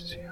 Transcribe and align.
see 0.00 0.16
you. 0.16 0.29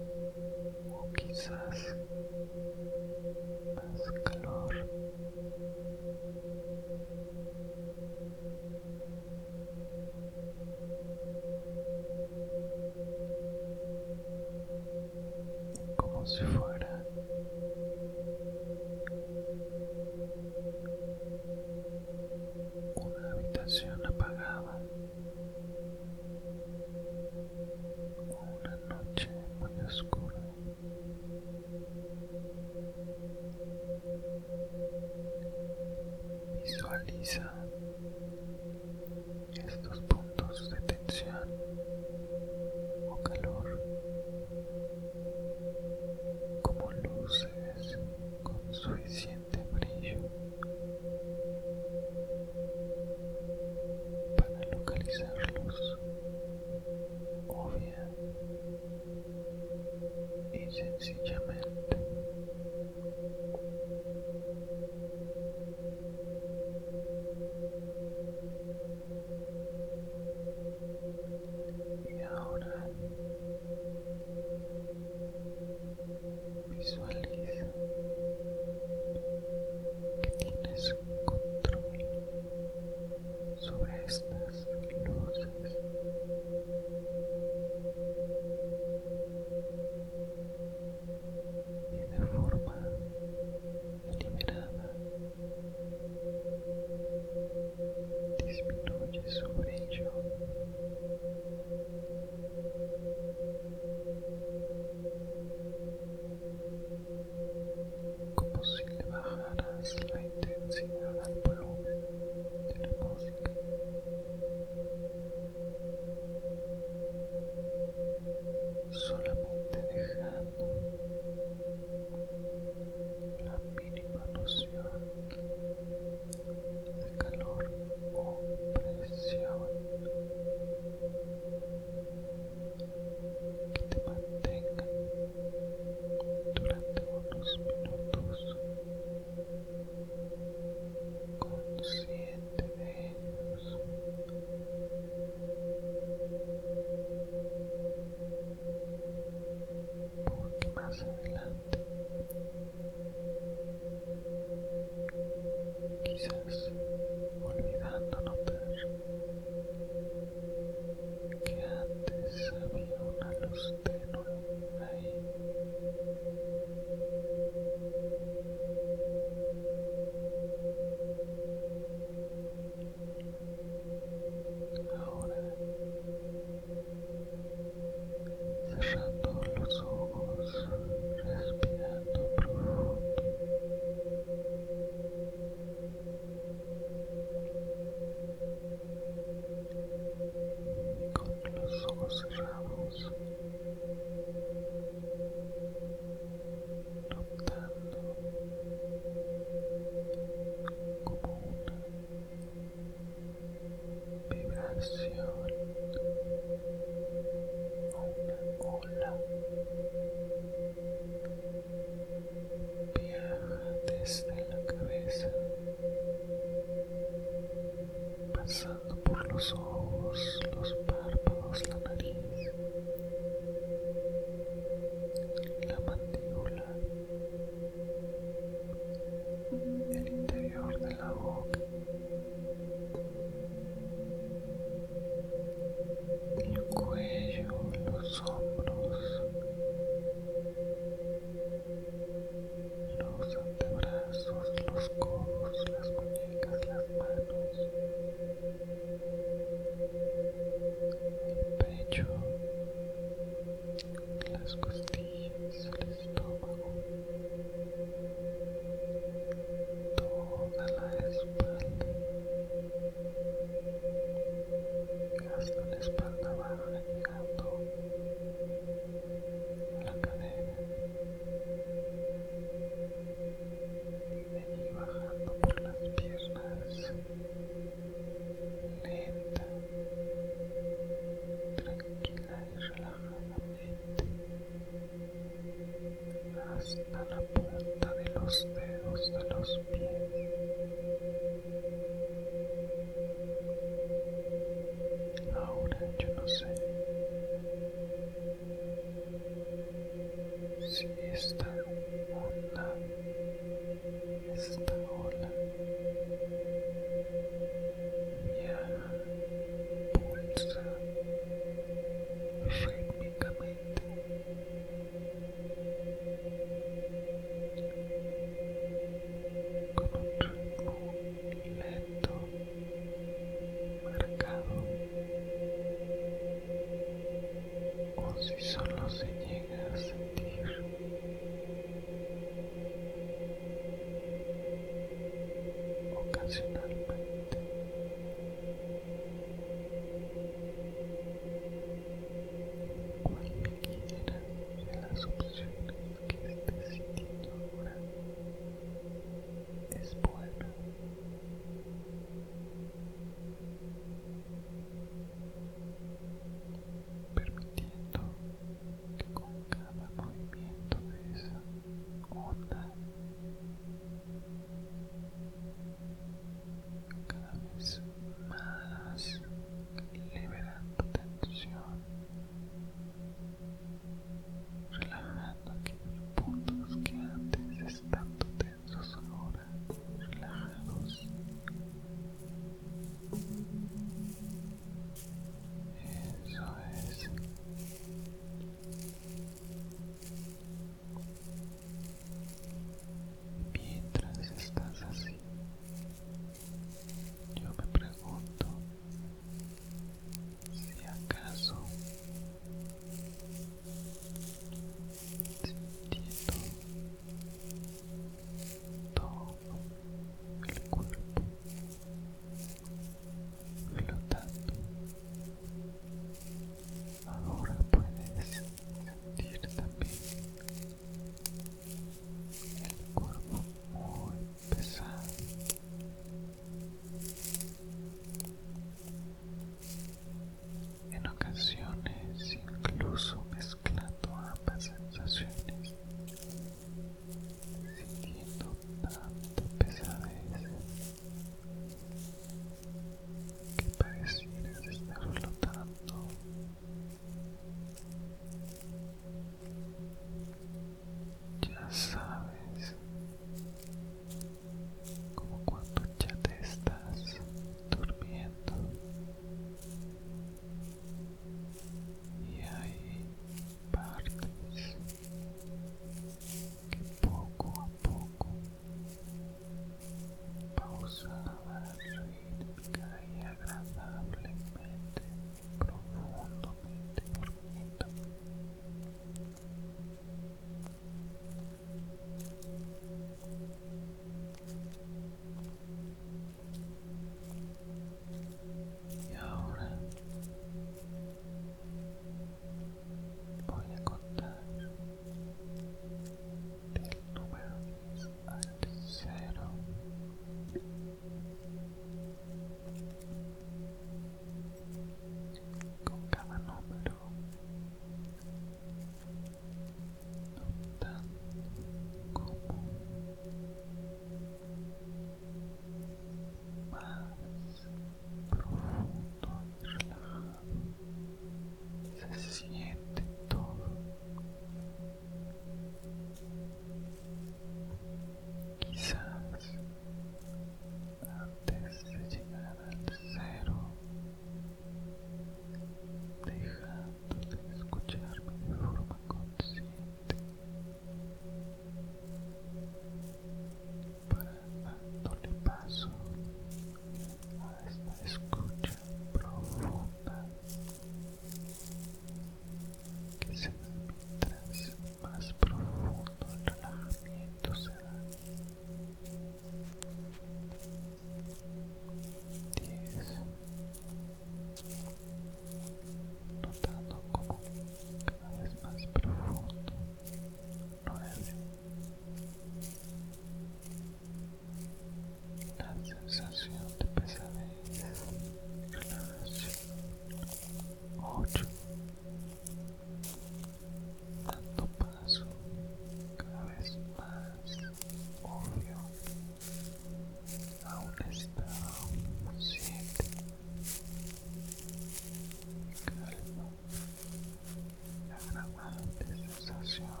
Calma. 599.80 600.00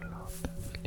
Agradable 0.00 0.79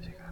llegar 0.00 0.27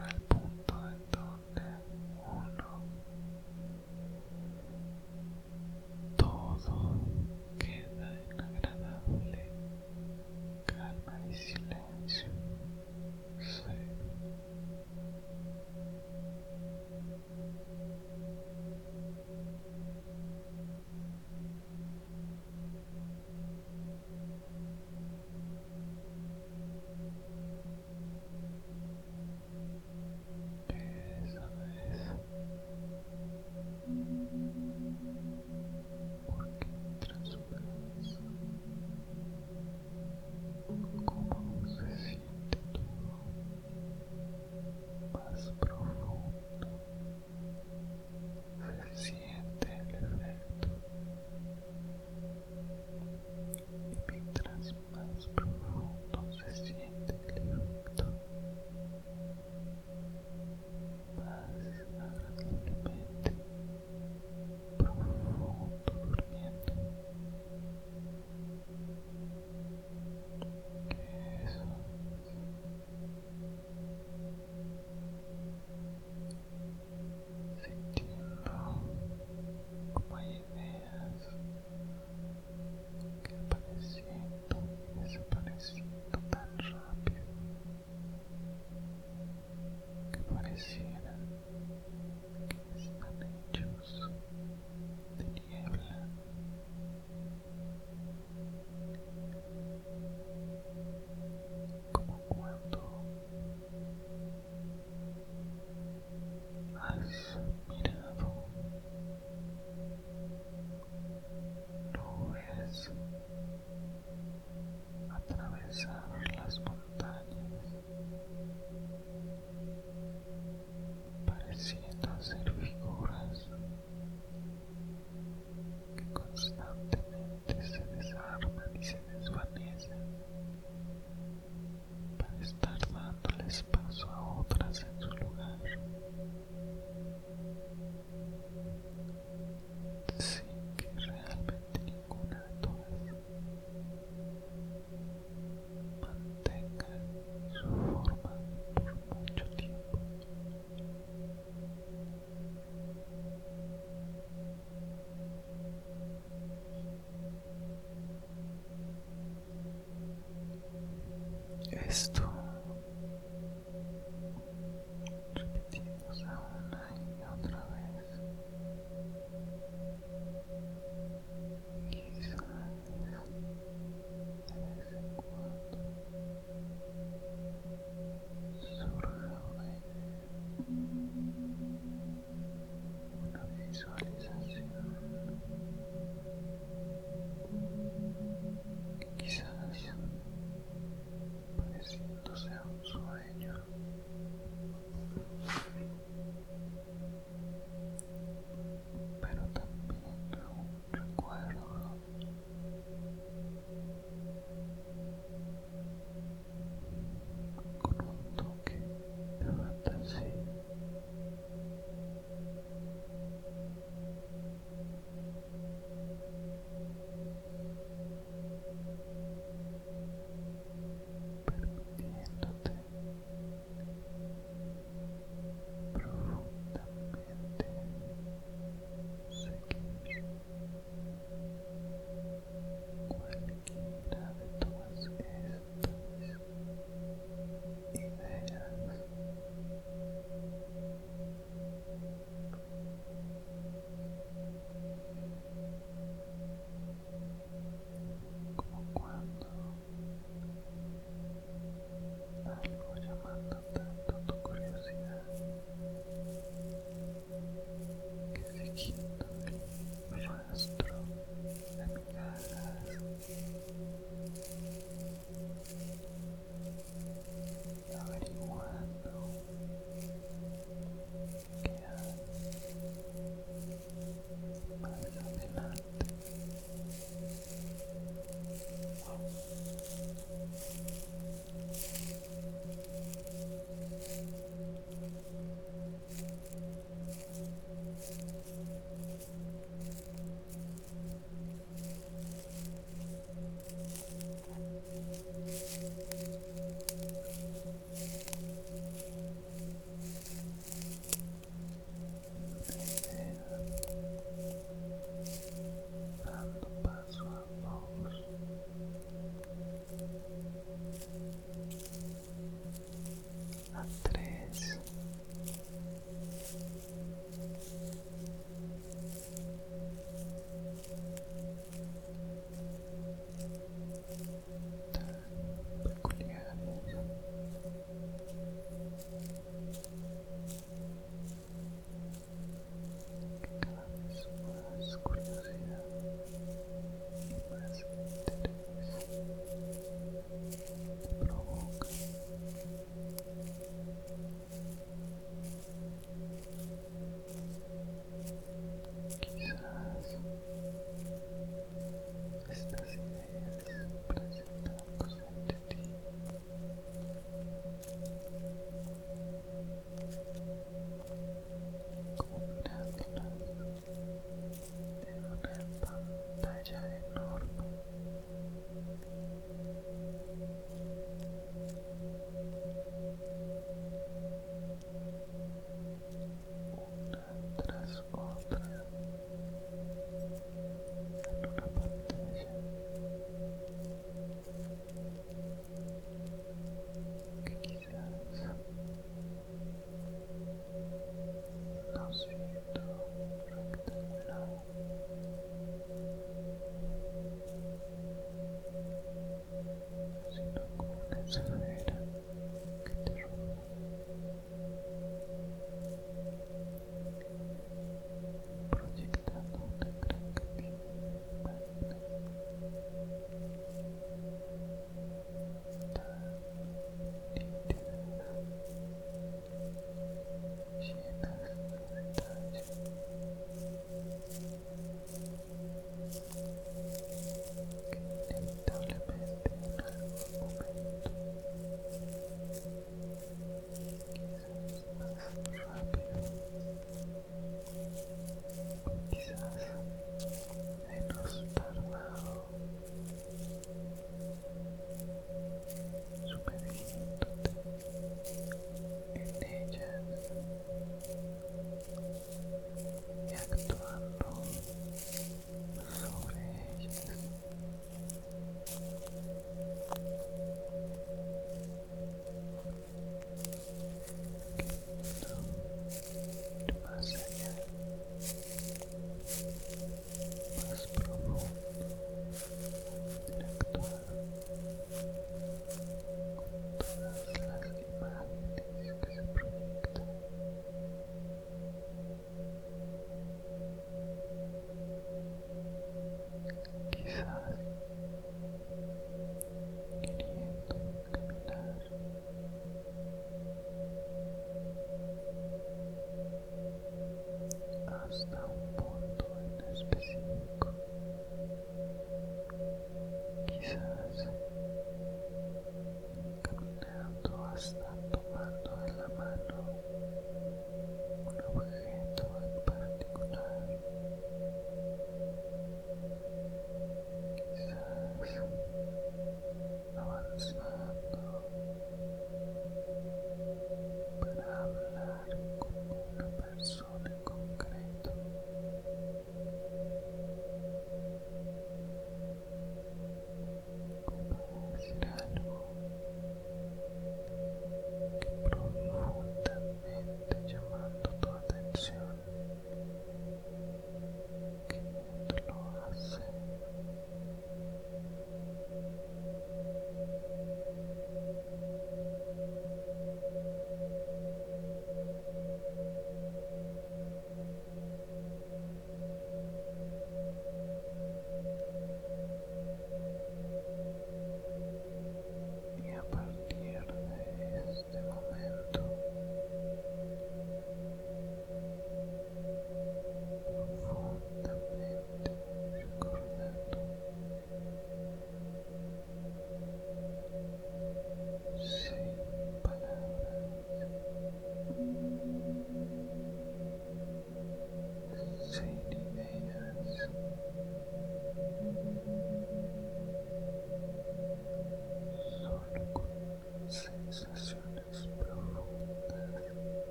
Esto 161.88 162.35